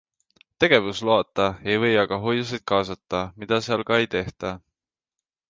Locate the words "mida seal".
3.45-3.87